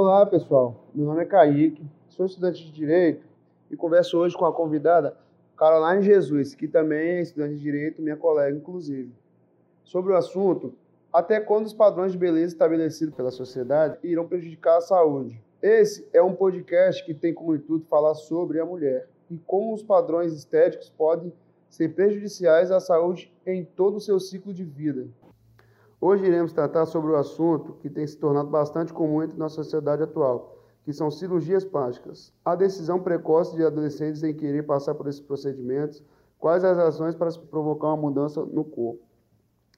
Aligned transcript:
Olá, 0.00 0.24
pessoal. 0.24 0.76
Meu 0.94 1.06
nome 1.06 1.22
é 1.22 1.24
Kaique, 1.24 1.84
sou 2.08 2.24
estudante 2.24 2.64
de 2.64 2.70
Direito 2.70 3.26
e 3.68 3.76
converso 3.76 4.16
hoje 4.16 4.36
com 4.36 4.44
a 4.44 4.52
convidada 4.52 5.16
Caroline 5.56 6.06
Jesus, 6.06 6.54
que 6.54 6.68
também 6.68 7.16
é 7.16 7.20
estudante 7.20 7.56
de 7.56 7.60
Direito, 7.60 8.00
minha 8.00 8.16
colega, 8.16 8.56
inclusive. 8.56 9.12
Sobre 9.82 10.12
o 10.12 10.16
assunto, 10.16 10.72
até 11.12 11.40
quando 11.40 11.66
os 11.66 11.72
padrões 11.72 12.12
de 12.12 12.18
beleza 12.18 12.52
estabelecidos 12.52 13.12
pela 13.12 13.32
sociedade 13.32 13.98
irão 14.04 14.28
prejudicar 14.28 14.76
a 14.76 14.82
saúde? 14.82 15.42
Esse 15.60 16.08
é 16.12 16.22
um 16.22 16.32
podcast 16.32 17.04
que 17.04 17.12
tem 17.12 17.34
como 17.34 17.56
intuito 17.56 17.88
falar 17.88 18.14
sobre 18.14 18.60
a 18.60 18.64
mulher 18.64 19.08
e 19.28 19.36
como 19.36 19.74
os 19.74 19.82
padrões 19.82 20.32
estéticos 20.32 20.90
podem 20.90 21.32
ser 21.68 21.88
prejudiciais 21.88 22.70
à 22.70 22.78
saúde 22.78 23.34
em 23.44 23.64
todo 23.64 23.96
o 23.96 24.00
seu 24.00 24.20
ciclo 24.20 24.54
de 24.54 24.62
vida. 24.62 25.08
Hoje 26.00 26.24
iremos 26.24 26.52
tratar 26.52 26.86
sobre 26.86 27.10
o 27.10 27.16
assunto 27.16 27.72
que 27.80 27.90
tem 27.90 28.06
se 28.06 28.16
tornado 28.16 28.48
bastante 28.48 28.92
comum 28.92 29.20
entre 29.20 29.36
nossa 29.36 29.56
sociedade 29.56 30.00
atual, 30.00 30.56
que 30.84 30.92
são 30.92 31.10
cirurgias 31.10 31.64
plásticas. 31.64 32.32
A 32.44 32.54
decisão 32.54 33.00
precoce 33.00 33.56
de 33.56 33.64
adolescentes 33.64 34.22
em 34.22 34.32
querer 34.32 34.62
passar 34.62 34.94
por 34.94 35.08
esses 35.08 35.20
procedimentos, 35.20 36.00
quais 36.38 36.62
as 36.62 36.76
razões 36.76 37.16
para 37.16 37.32
provocar 37.50 37.88
uma 37.88 37.96
mudança 37.96 38.46
no 38.46 38.64
corpo. 38.64 39.02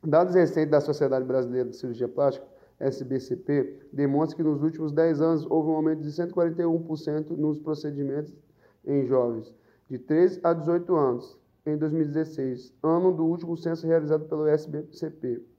Dados 0.04 0.34
recentes 0.34 0.70
da 0.70 0.82
Sociedade 0.82 1.24
Brasileira 1.24 1.70
de 1.70 1.76
Cirurgia 1.76 2.06
Plástica, 2.06 2.46
SBCP, 2.78 3.88
demonstram 3.90 4.37
que 4.37 4.42
nos 4.42 4.62
últimos 4.62 4.92
10 4.92 5.23
anos 5.23 5.46
houve 5.48 5.70
um 5.70 5.76
aumento 5.76 6.02
de 6.02 6.10
141% 6.10 7.30
nos 7.30 7.59
procedimentos 7.59 8.34
em 8.84 9.06
jovens 9.06 9.54
de 9.88 9.98
13 9.98 10.40
a 10.42 10.52
18 10.52 10.95
anos 10.95 11.38
em 11.64 11.78
2016, 11.78 12.74
ano 12.82 13.10
do 13.10 13.24
último 13.24 13.56
censo 13.56 13.87
realizado 13.87 14.26
pelo 14.26 14.46
SBCP 14.46 15.49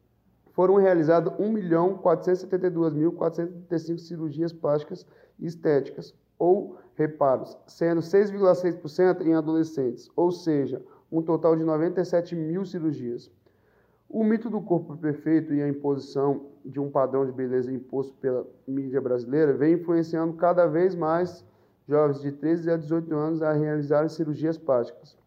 foram 0.53 0.75
realizadas 0.75 1.33
1.472.435 1.33 3.97
cirurgias 3.97 4.53
plásticas 4.53 5.05
e 5.39 5.45
estéticas 5.45 6.13
ou 6.37 6.77
reparos, 6.95 7.57
sendo 7.67 8.01
6,6% 8.01 9.21
em 9.21 9.33
adolescentes, 9.33 10.09
ou 10.15 10.31
seja, 10.31 10.81
um 11.11 11.21
total 11.21 11.55
de 11.55 11.63
97 11.63 12.35
mil 12.35 12.65
cirurgias. 12.65 13.31
O 14.09 14.23
mito 14.23 14.49
do 14.49 14.59
corpo 14.61 14.97
perfeito 14.97 15.53
e 15.53 15.61
a 15.61 15.69
imposição 15.69 16.47
de 16.65 16.79
um 16.79 16.89
padrão 16.89 17.23
de 17.25 17.31
beleza 17.31 17.71
imposto 17.71 18.13
pela 18.15 18.45
mídia 18.67 18.99
brasileira 18.99 19.53
vem 19.53 19.75
influenciando 19.75 20.33
cada 20.33 20.65
vez 20.67 20.95
mais 20.95 21.45
jovens 21.87 22.21
de 22.21 22.31
13 22.31 22.71
a 22.71 22.77
18 22.77 23.15
anos 23.15 23.41
a 23.41 23.53
realizarem 23.53 24.09
cirurgias 24.09 24.57
plásticas. 24.57 25.20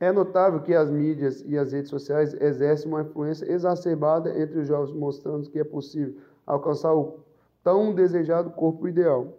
É 0.00 0.10
notável 0.10 0.62
que 0.62 0.74
as 0.74 0.90
mídias 0.90 1.44
e 1.46 1.58
as 1.58 1.72
redes 1.72 1.90
sociais 1.90 2.32
exercem 2.40 2.88
uma 2.90 3.02
influência 3.02 3.44
exacerbada 3.44 4.30
entre 4.40 4.58
os 4.58 4.66
jovens, 4.66 4.94
mostrando 4.94 5.50
que 5.50 5.58
é 5.58 5.64
possível 5.64 6.16
alcançar 6.46 6.94
o 6.94 7.20
tão 7.62 7.94
desejado 7.94 8.50
corpo 8.50 8.88
ideal. 8.88 9.36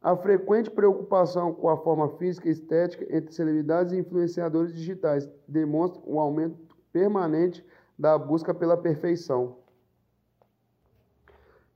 A 0.00 0.14
frequente 0.14 0.70
preocupação 0.70 1.52
com 1.52 1.68
a 1.68 1.76
forma 1.76 2.10
física 2.10 2.48
e 2.48 2.52
estética 2.52 3.04
entre 3.10 3.34
celebridades 3.34 3.92
e 3.92 3.98
influenciadores 3.98 4.72
digitais 4.72 5.28
demonstra 5.48 6.00
um 6.06 6.20
aumento 6.20 6.56
permanente 6.92 7.66
da 7.98 8.16
busca 8.16 8.54
pela 8.54 8.76
perfeição. 8.76 9.56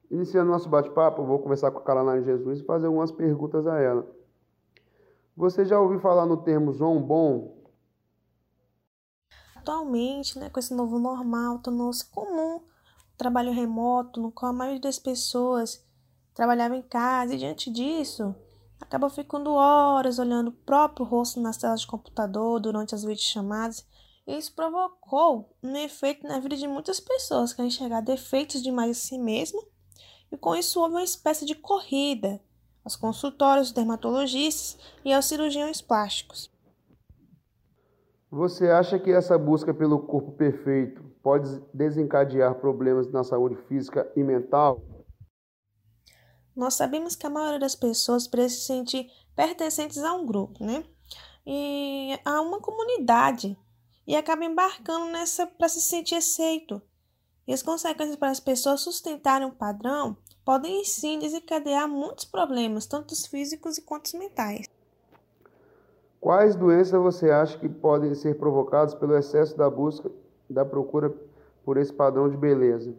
Iniciando 0.08 0.50
nosso 0.50 0.68
bate-papo, 0.68 1.24
vou 1.24 1.40
conversar 1.40 1.72
com 1.72 1.78
a 1.78 1.82
Caroline 1.82 2.24
Jesus 2.24 2.60
e 2.60 2.64
fazer 2.64 2.86
algumas 2.86 3.10
perguntas 3.10 3.66
a 3.66 3.80
ela. 3.80 4.06
Você 5.36 5.64
já 5.64 5.80
ouviu 5.80 5.98
falar 5.98 6.24
no 6.24 6.36
termo 6.36 6.72
zombom? 6.72 7.57
Atualmente, 9.68 10.38
né, 10.38 10.48
com 10.48 10.58
esse 10.58 10.72
novo 10.72 10.98
normal, 10.98 11.58
tornou-se 11.58 12.02
comum 12.06 12.56
o 12.56 13.16
trabalho 13.18 13.52
remoto, 13.52 14.18
no 14.18 14.32
qual 14.32 14.48
a 14.48 14.54
maioria 14.54 14.80
das 14.80 14.98
pessoas 14.98 15.84
trabalhava 16.32 16.74
em 16.74 16.80
casa, 16.80 17.34
e 17.34 17.38
diante 17.38 17.70
disso, 17.70 18.34
acaba 18.80 19.10
ficando 19.10 19.52
horas 19.52 20.18
olhando 20.18 20.48
o 20.48 20.52
próprio 20.52 21.04
rosto 21.04 21.38
nas 21.38 21.58
telas 21.58 21.82
de 21.82 21.86
computador 21.86 22.58
durante 22.60 22.94
as 22.94 23.02
videochamadas. 23.02 23.86
E 24.26 24.38
isso 24.38 24.54
provocou 24.54 25.54
um 25.62 25.76
efeito 25.76 26.26
na 26.26 26.38
vida 26.38 26.56
de 26.56 26.66
muitas 26.66 26.98
pessoas 26.98 27.52
que 27.52 27.62
enxergar 27.62 28.00
defeitos 28.00 28.62
demais 28.62 28.90
em 28.90 28.94
si 28.94 29.18
mesmo, 29.18 29.62
e 30.32 30.36
com 30.38 30.56
isso 30.56 30.80
houve 30.80 30.94
uma 30.94 31.04
espécie 31.04 31.44
de 31.44 31.54
corrida 31.54 32.40
aos 32.82 32.96
consultórios 32.96 33.70
dermatologistas 33.70 34.78
e 35.04 35.12
aos 35.12 35.26
cirurgiões 35.26 35.82
plásticos. 35.82 36.50
Você 38.30 38.68
acha 38.68 38.98
que 38.98 39.10
essa 39.10 39.38
busca 39.38 39.72
pelo 39.72 40.00
corpo 40.00 40.32
perfeito 40.32 41.02
pode 41.22 41.48
desencadear 41.72 42.54
problemas 42.56 43.10
na 43.10 43.24
saúde 43.24 43.56
física 43.66 44.10
e 44.14 44.22
mental? 44.22 44.82
Nós 46.54 46.74
sabemos 46.74 47.16
que 47.16 47.26
a 47.26 47.30
maioria 47.30 47.58
das 47.58 47.74
pessoas 47.74 48.28
precisa 48.28 48.60
se 48.60 48.66
sentir 48.66 49.06
pertencentes 49.34 49.98
a 49.98 50.12
um 50.12 50.26
grupo, 50.26 50.62
né? 50.62 50.84
E 51.46 52.18
a 52.22 52.42
uma 52.42 52.60
comunidade 52.60 53.56
e 54.06 54.14
acaba 54.14 54.44
embarcando 54.44 55.06
nessa 55.06 55.46
para 55.46 55.68
se 55.68 55.80
sentir 55.80 56.16
aceito. 56.16 56.82
E 57.46 57.52
as 57.54 57.62
consequências 57.62 58.16
para 58.16 58.30
as 58.30 58.40
pessoas 58.40 58.82
sustentarem 58.82 59.46
um 59.46 59.54
padrão 59.54 60.18
podem 60.44 60.84
sim 60.84 61.18
desencadear 61.18 61.88
muitos 61.88 62.26
problemas, 62.26 62.86
tanto 62.86 63.14
físicos 63.30 63.78
quanto 63.78 64.18
mentais. 64.18 64.66
Quais 66.20 66.56
doenças 66.56 67.00
você 67.00 67.30
acha 67.30 67.56
que 67.58 67.68
podem 67.68 68.14
ser 68.14 68.36
provocadas 68.38 68.94
pelo 68.94 69.16
excesso 69.16 69.56
da 69.56 69.70
busca, 69.70 70.10
da 70.50 70.64
procura 70.64 71.14
por 71.64 71.76
esse 71.76 71.92
padrão 71.92 72.28
de 72.28 72.36
beleza? 72.36 72.94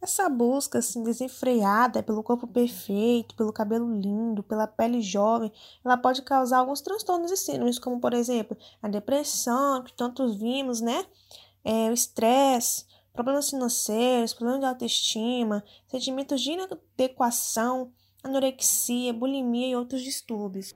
Essa 0.00 0.30
busca 0.30 0.78
assim, 0.78 1.02
desenfreada 1.02 2.02
pelo 2.02 2.22
corpo 2.22 2.46
perfeito, 2.46 3.34
pelo 3.34 3.52
cabelo 3.52 4.00
lindo, 4.00 4.42
pela 4.42 4.66
pele 4.66 5.02
jovem, 5.02 5.52
ela 5.84 5.96
pode 5.96 6.22
causar 6.22 6.58
alguns 6.58 6.80
transtornos 6.80 7.30
e 7.30 7.36
síndromes, 7.36 7.78
como 7.78 8.00
por 8.00 8.14
exemplo 8.14 8.56
a 8.80 8.88
depressão, 8.88 9.82
que 9.82 9.92
tantos 9.92 10.36
vimos, 10.36 10.80
né? 10.80 11.04
É, 11.62 11.90
o 11.90 11.92
estresse, 11.92 12.86
problemas 13.12 13.50
financeiros, 13.50 14.32
problemas 14.32 14.60
de 14.60 14.66
autoestima, 14.66 15.62
sentimentos 15.86 16.40
de 16.40 16.52
inadequação, 16.52 17.92
anorexia, 18.22 19.12
bulimia 19.12 19.68
e 19.68 19.76
outros 19.76 20.00
distúrbios. 20.00 20.74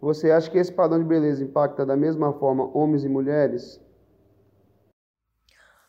Você 0.00 0.30
acha 0.30 0.50
que 0.50 0.56
esse 0.56 0.72
padrão 0.72 0.98
de 0.98 1.04
beleza 1.04 1.44
impacta 1.44 1.84
da 1.84 1.94
mesma 1.94 2.32
forma 2.32 2.64
homens 2.76 3.04
e 3.04 3.08
mulheres? 3.08 3.78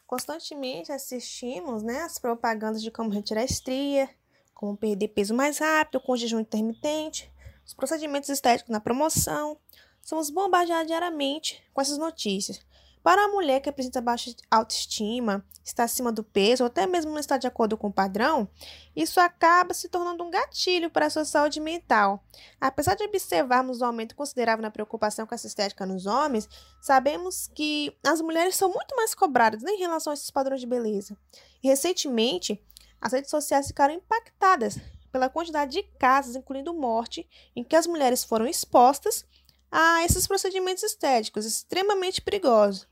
Constantemente 0.06 0.92
assistimos 0.92 1.82
né, 1.82 2.02
as 2.02 2.20
propagandas 2.20 2.82
de 2.82 2.92
como 2.92 3.10
retirar 3.10 3.46
estria, 3.46 4.10
como 4.54 4.76
perder 4.76 5.08
peso 5.08 5.34
mais 5.34 5.60
rápido, 5.60 6.02
com 6.02 6.18
jejum 6.18 6.42
intermitente, 6.42 7.34
os 7.66 7.74
procedimentos 7.74 8.30
estéticos 8.30 8.70
na 8.70 8.82
promoção. 8.82 9.58
Somos 10.02 10.30
bombardeados 10.30 10.88
diariamente 10.88 11.64
com 11.74 11.80
essas 11.80 11.98
notícias. 11.98 12.60
Para 13.04 13.26
a 13.26 13.28
mulher 13.28 13.62
que 13.62 13.70
apresenta 13.70 14.00
baixa 14.00 14.36
autoestima, 14.50 15.44
está 15.64 15.84
acima 15.84 16.12
do 16.12 16.24
peso 16.24 16.64
ou 16.64 16.68
até 16.68 16.86
mesmo 16.86 17.12
não 17.12 17.20
está 17.20 17.38
de 17.38 17.48
acordo 17.48 17.76
com 17.76 17.88
o 17.88 17.94
padrão, 17.94 18.48
isso 18.96 19.20
acaba 19.20 19.74
se 19.74 19.90
tornando 19.90 20.24
um 20.24 20.30
gatilho 20.30 20.90
para 20.90 21.08
a 21.08 21.10
sua 21.10 21.26
saúde 21.26 21.60
mental. 21.60 22.24
Apesar 22.60 22.96
de 22.96 23.04
observarmos 23.04 23.82
um 23.82 23.86
aumento 23.86 24.16
considerável 24.16 24.62
na 24.62 24.70
preocupação 24.70 25.26
com 25.26 25.34
essa 25.34 25.48
estética 25.48 25.86
nos 25.86 26.06
homens, 26.06 26.48
sabemos 26.80 27.50
que 27.56 27.96
as 28.06 28.22
mulheres 28.22 28.56
são 28.56 28.70
muito 28.72 28.96
mais 28.96 29.16
cobradas 29.16 29.64
em 29.64 29.78
relação 29.78 30.12
a 30.12 30.14
esses 30.14 30.30
padrões 30.30 30.62
de 30.62 30.68
beleza. 30.68 31.18
Recentemente, 31.64 32.64
as 33.00 33.14
redes 33.14 33.32
sociais 33.32 33.68
ficaram 33.68 33.96
impactadas 33.96 34.78
pela 35.12 35.30
quantidade 35.30 35.72
de 35.72 35.84
casos, 35.98 36.36
incluindo 36.36 36.74
morte, 36.74 37.28
em 37.56 37.64
que 37.64 37.76
as 37.76 37.88
mulheres 37.88 38.24
foram 38.24 38.46
expostas 38.46 39.26
a 39.72 40.04
esses 40.06 40.28
procedimentos 40.28 40.84
estéticos 40.84 41.46
extremamente 41.46 42.22
perigosos 42.22 42.91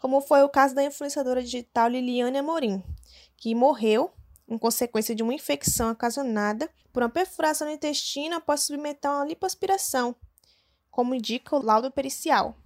como 0.00 0.22
foi 0.22 0.42
o 0.42 0.48
caso 0.48 0.74
da 0.74 0.82
influenciadora 0.82 1.42
digital 1.42 1.86
Liliane 1.86 2.38
Amorim, 2.38 2.82
que 3.36 3.54
morreu 3.54 4.10
em 4.48 4.56
consequência 4.56 5.14
de 5.14 5.22
uma 5.22 5.34
infecção 5.34 5.92
ocasionada 5.92 6.68
por 6.90 7.02
uma 7.02 7.08
perfuração 7.10 7.68
no 7.68 7.74
intestino 7.74 8.36
após 8.36 8.62
submeter 8.62 9.10
uma 9.10 9.26
lipoaspiração, 9.26 10.16
como 10.90 11.14
indica 11.14 11.54
o 11.54 11.62
laudo 11.62 11.90
pericial. 11.90 12.56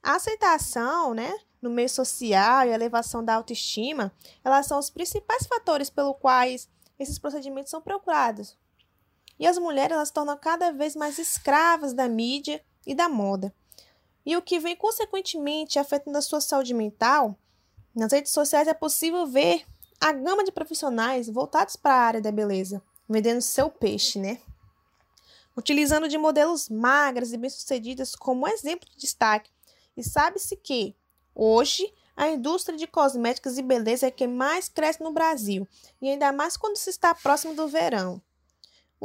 A 0.00 0.14
aceitação, 0.14 1.12
né, 1.12 1.34
no 1.60 1.68
meio 1.68 1.88
social 1.88 2.66
e 2.66 2.70
a 2.70 2.74
elevação 2.74 3.22
da 3.22 3.34
autoestima, 3.34 4.12
elas 4.44 4.66
são 4.66 4.78
os 4.78 4.90
principais 4.90 5.46
fatores 5.46 5.90
pelos 5.90 6.16
quais 6.20 6.68
esses 6.98 7.18
procedimentos 7.18 7.70
são 7.70 7.82
procurados. 7.82 8.56
E 9.40 9.46
as 9.46 9.58
mulheres 9.58 9.96
elas 9.96 10.08
se 10.08 10.14
tornam 10.14 10.38
cada 10.38 10.70
vez 10.70 10.94
mais 10.94 11.18
escravas 11.18 11.92
da 11.92 12.08
mídia 12.08 12.64
e 12.86 12.94
da 12.94 13.08
moda 13.08 13.52
e 14.24 14.36
o 14.36 14.42
que 14.42 14.58
vem 14.58 14.76
consequentemente 14.76 15.78
afetando 15.78 16.18
a 16.18 16.22
sua 16.22 16.40
saúde 16.40 16.72
mental, 16.74 17.36
nas 17.94 18.12
redes 18.12 18.32
sociais 18.32 18.66
é 18.66 18.74
possível 18.74 19.26
ver 19.26 19.64
a 20.00 20.12
gama 20.12 20.44
de 20.44 20.52
profissionais 20.52 21.28
voltados 21.28 21.76
para 21.76 21.94
a 21.94 22.06
área 22.06 22.20
da 22.20 22.32
beleza, 22.32 22.82
vendendo 23.08 23.40
seu 23.40 23.70
peixe, 23.70 24.18
né? 24.18 24.40
Utilizando 25.56 26.08
de 26.08 26.18
modelos 26.18 26.68
magras 26.68 27.32
e 27.32 27.36
bem-sucedidas 27.36 28.16
como 28.16 28.48
exemplo 28.48 28.88
de 28.90 28.96
destaque. 28.96 29.50
E 29.96 30.02
sabe-se 30.02 30.56
que, 30.56 30.96
hoje, 31.34 31.92
A 32.16 32.28
indústria 32.28 32.78
de 32.78 32.86
cosméticos 32.86 33.58
e 33.58 33.62
beleza 33.62 34.06
é 34.06 34.10
que 34.10 34.26
mais 34.26 34.68
cresce 34.68 35.02
no 35.02 35.12
Brasil, 35.12 35.66
e 36.00 36.08
ainda 36.08 36.32
mais 36.32 36.56
quando 36.56 36.76
se 36.76 36.90
está 36.90 37.14
próximo 37.14 37.54
do 37.54 37.66
verão. 37.66 38.22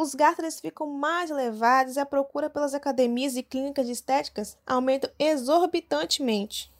Os 0.01 0.15
gastos 0.15 0.61
ficam 0.61 0.87
mais 0.87 1.29
elevados 1.29 1.97
e 1.97 1.99
a 1.99 2.05
procura 2.05 2.49
pelas 2.49 2.73
academias 2.73 3.35
e 3.35 3.43
clínicas 3.43 3.85
de 3.85 3.91
estéticas 3.91 4.57
aumenta 4.65 5.11
exorbitantemente. 5.19 6.73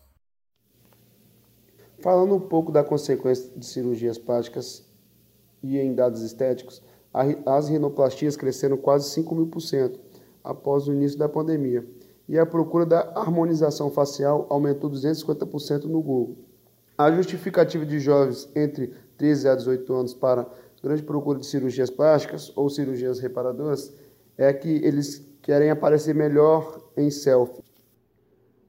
Falando 2.02 2.34
um 2.34 2.40
pouco 2.40 2.72
da 2.72 2.82
consequência 2.82 3.52
de 3.58 3.66
cirurgias 3.66 4.18
plásticas 4.18 4.86
e 5.62 5.78
em 5.78 5.94
dados 5.94 6.22
estéticos, 6.22 6.82
as 7.46 7.68
rinoplastias 7.68 8.38
cresceram 8.38 8.78
quase 8.78 9.10
5 9.10 9.36
mil 9.36 9.48
por 9.48 9.60
cento 9.60 10.00
após 10.42 10.88
o 10.88 10.94
início 10.94 11.20
da 11.20 11.28
pandemia, 11.28 11.86
e 12.26 12.40
a 12.40 12.46
procura 12.46 12.86
da 12.86 13.02
harmonização 13.18 13.92
facial 13.92 14.48
aumentou 14.50 14.90
250% 14.90 15.84
no 15.84 16.02
Google. 16.02 16.38
A 16.98 17.12
justificativa 17.12 17.86
de 17.86 18.00
jovens 18.00 18.50
entre 18.56 18.94
13 19.18 19.50
a 19.50 19.56
18 19.56 19.94
anos 19.94 20.14
para 20.14 20.50
grande 20.82 21.04
procura 21.04 21.40
de 21.40 21.46
cirurgias 21.46 21.90
plásticas 21.90 22.52
ou 22.56 22.70
cirurgias 22.70 23.20
reparadoras 23.20 23.94
é 24.38 24.54
que 24.54 24.70
eles 24.86 25.26
querem 25.42 25.70
aparecer 25.70 26.16
melhor 26.16 26.82
em 26.96 27.10
selfie. 27.12 27.64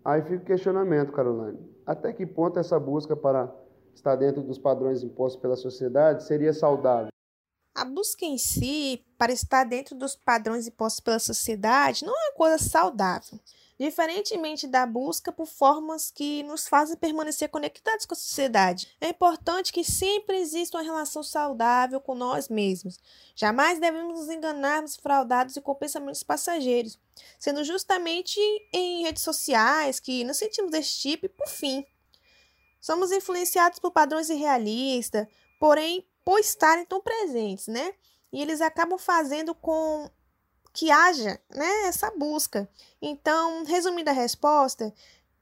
Aí 0.05 0.23
fica 0.23 0.43
o 0.43 0.47
questionamento, 0.47 1.13
Caroline. 1.13 1.59
Até 1.87 2.13
que 2.13 2.27
ponto 2.27 2.59
essa 2.59 2.79
busca 2.79 3.15
para 3.15 3.53
estar 3.95 4.17
dentro 4.17 4.43
dos 4.43 4.59
padrões 4.59 5.03
impostos 5.03 5.41
pela 5.41 5.57
sociedade 5.57 6.25
seria 6.25 6.53
saudável? 6.53 7.09
A 7.75 7.85
busca 7.85 8.25
em 8.25 8.39
si, 8.39 9.05
para 9.17 9.33
estar 9.33 9.65
dentro 9.65 9.95
dos 9.95 10.17
padrões 10.17 10.67
impostos 10.67 11.01
pela 11.01 11.19
sociedade, 11.19 12.05
não 12.05 12.15
é 12.15 12.29
uma 12.29 12.35
coisa 12.35 12.59
saudável. 12.59 13.39
Diferentemente 13.81 14.67
da 14.67 14.85
busca 14.85 15.33
por 15.33 15.47
formas 15.47 16.11
que 16.11 16.43
nos 16.43 16.69
fazem 16.69 16.99
permanecer 16.99 17.49
conectados 17.49 18.05
com 18.05 18.13
a 18.13 18.17
sociedade, 18.17 18.95
é 19.01 19.09
importante 19.09 19.73
que 19.73 19.83
sempre 19.83 20.37
exista 20.37 20.77
uma 20.77 20.85
relação 20.85 21.23
saudável 21.23 21.99
com 21.99 22.15
nós 22.15 22.51
mesmos. 22.51 22.99
Jamais 23.35 23.79
devemos 23.81 24.19
nos 24.19 24.29
enganarmos 24.29 24.97
fraudados 24.97 25.57
e 25.57 25.63
com 25.63 25.75
pensamentos 25.75 26.23
passageiros, 26.23 26.99
sendo 27.39 27.65
justamente 27.65 28.39
em 28.71 29.03
redes 29.03 29.23
sociais 29.23 29.99
que 29.99 30.25
nos 30.25 30.37
sentimos 30.37 30.71
desse 30.71 30.99
tipo 30.99 31.25
e, 31.25 31.31
por 31.31 31.49
fim, 31.49 31.83
somos 32.83 33.11
influenciados 33.11 33.79
por 33.79 33.93
padrões 33.93 34.29
irrealistas, 34.29 35.27
porém 35.59 36.07
por 36.23 36.39
estarem 36.39 36.85
tão 36.85 37.01
presentes, 37.01 37.67
né? 37.67 37.95
E 38.31 38.43
eles 38.43 38.61
acabam 38.61 38.99
fazendo 38.99 39.55
com 39.55 40.11
que 40.81 40.91
haja 40.91 41.39
né, 41.55 41.89
essa 41.89 42.11
busca. 42.13 42.67
Então, 43.03 43.65
resumindo 43.65 44.09
a 44.09 44.15
resposta, 44.15 44.91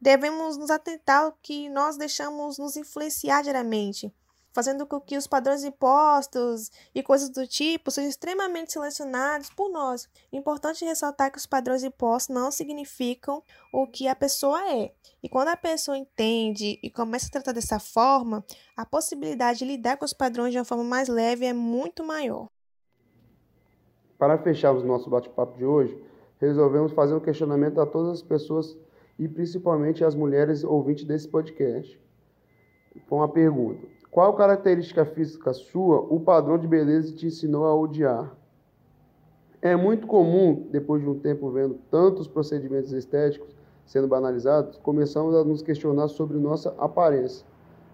devemos 0.00 0.56
nos 0.56 0.68
atentar 0.68 1.22
ao 1.22 1.38
que 1.40 1.68
nós 1.68 1.96
deixamos 1.96 2.58
nos 2.58 2.76
influenciar 2.76 3.44
diariamente, 3.44 4.12
fazendo 4.52 4.84
com 4.84 5.00
que 5.00 5.16
os 5.16 5.28
padrões 5.28 5.62
impostos 5.62 6.72
e 6.92 7.04
coisas 7.04 7.28
do 7.28 7.46
tipo 7.46 7.88
sejam 7.88 8.10
extremamente 8.10 8.72
selecionados 8.72 9.48
por 9.50 9.70
nós. 9.70 10.08
Importante 10.32 10.84
ressaltar 10.84 11.30
que 11.30 11.38
os 11.38 11.46
padrões 11.46 11.84
impostos 11.84 12.34
não 12.34 12.50
significam 12.50 13.40
o 13.72 13.86
que 13.86 14.08
a 14.08 14.16
pessoa 14.16 14.60
é. 14.72 14.92
E 15.22 15.28
quando 15.28 15.50
a 15.50 15.56
pessoa 15.56 15.96
entende 15.96 16.80
e 16.82 16.90
começa 16.90 17.28
a 17.28 17.30
tratar 17.30 17.52
dessa 17.52 17.78
forma, 17.78 18.44
a 18.76 18.84
possibilidade 18.84 19.60
de 19.60 19.66
lidar 19.66 19.98
com 19.98 20.04
os 20.04 20.12
padrões 20.12 20.50
de 20.50 20.58
uma 20.58 20.64
forma 20.64 20.82
mais 20.82 21.06
leve 21.06 21.46
é 21.46 21.52
muito 21.52 22.02
maior. 22.02 22.48
Para 24.18 24.36
fecharmos 24.36 24.82
nosso 24.82 25.08
bate-papo 25.08 25.56
de 25.56 25.64
hoje, 25.64 25.96
resolvemos 26.40 26.90
fazer 26.90 27.14
um 27.14 27.20
questionamento 27.20 27.80
a 27.80 27.86
todas 27.86 28.14
as 28.14 28.22
pessoas 28.22 28.76
e 29.16 29.28
principalmente 29.28 30.04
às 30.04 30.14
mulheres 30.14 30.64
ouvintes 30.64 31.04
desse 31.04 31.28
podcast. 31.28 32.00
Com 33.08 33.22
a 33.22 33.28
pergunta: 33.28 33.86
Qual 34.10 34.34
característica 34.34 35.04
física 35.04 35.52
sua 35.52 36.00
o 36.00 36.18
padrão 36.18 36.58
de 36.58 36.66
beleza 36.66 37.14
te 37.14 37.26
ensinou 37.26 37.64
a 37.64 37.74
odiar? 37.74 38.36
É 39.62 39.76
muito 39.76 40.06
comum, 40.06 40.66
depois 40.70 41.00
de 41.00 41.08
um 41.08 41.18
tempo 41.18 41.50
vendo 41.50 41.78
tantos 41.88 42.26
procedimentos 42.26 42.92
estéticos 42.92 43.56
sendo 43.86 44.06
banalizados, 44.06 44.78
começamos 44.78 45.34
a 45.34 45.44
nos 45.44 45.62
questionar 45.62 46.08
sobre 46.08 46.38
nossa 46.38 46.74
aparência. 46.76 47.46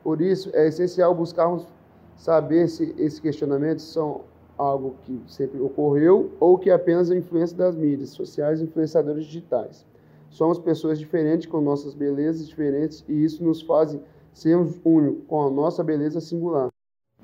Por 0.02 0.20
isso, 0.20 0.50
é 0.52 0.66
essencial 0.66 1.14
buscarmos 1.14 1.68
saber 2.16 2.68
se 2.68 2.94
esses 2.98 3.20
questionamentos 3.20 3.84
são 3.84 4.22
algo 4.56 4.96
que 5.02 5.20
sempre 5.26 5.60
ocorreu 5.60 6.32
ou 6.38 6.58
que 6.58 6.70
é 6.70 6.72
apenas 6.74 7.10
a 7.10 7.16
influência 7.16 7.56
das 7.56 7.74
mídias 7.74 8.10
sociais 8.10 8.60
e 8.60 8.64
influenciadores 8.64 9.24
digitais. 9.24 9.86
Somos 10.30 10.58
pessoas 10.58 10.98
diferentes 10.98 11.46
com 11.46 11.60
nossas 11.60 11.94
belezas 11.94 12.48
diferentes 12.48 13.04
e 13.08 13.24
isso 13.24 13.44
nos 13.44 13.62
faz 13.62 13.98
sermos 14.32 14.80
únicos 14.84 15.24
com 15.26 15.42
a 15.42 15.50
nossa 15.50 15.82
beleza 15.82 16.20
singular. 16.20 16.70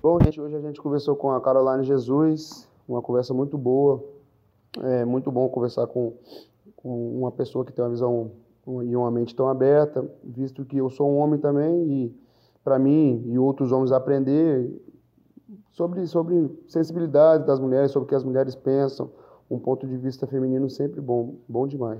Bom, 0.02 0.18
gente, 0.22 0.40
hoje 0.40 0.56
a 0.56 0.60
gente 0.60 0.80
conversou 0.80 1.16
com 1.16 1.30
a 1.30 1.40
Caroline 1.40 1.84
Jesus, 1.84 2.68
uma 2.88 3.02
conversa 3.02 3.34
muito 3.34 3.58
boa. 3.58 4.02
É 4.82 5.04
muito 5.04 5.30
bom 5.32 5.48
conversar 5.48 5.86
com, 5.88 6.14
com 6.76 7.18
uma 7.18 7.32
pessoa 7.32 7.64
que 7.64 7.72
tem 7.72 7.84
uma 7.84 7.90
visão 7.90 8.30
e 8.84 8.94
uma 8.94 9.10
mente 9.10 9.34
tão 9.34 9.48
aberta, 9.48 10.08
visto 10.22 10.64
que 10.64 10.76
eu 10.76 10.88
sou 10.88 11.10
um 11.10 11.18
homem 11.18 11.40
também 11.40 11.82
e 11.90 12.14
para 12.62 12.78
mim 12.78 13.24
e 13.26 13.38
outros 13.38 13.72
homens 13.72 13.90
aprender 13.90 14.70
sobre, 15.72 16.06
sobre 16.06 16.48
sensibilidade 16.68 17.46
das 17.46 17.58
mulheres, 17.58 17.90
sobre 17.90 18.06
o 18.06 18.08
que 18.08 18.14
as 18.14 18.24
mulheres 18.24 18.54
pensam, 18.54 19.10
um 19.50 19.58
ponto 19.58 19.86
de 19.86 19.96
vista 19.96 20.26
feminino 20.26 20.70
sempre 20.70 21.00
bom, 21.00 21.36
bom 21.48 21.66
demais. 21.66 21.98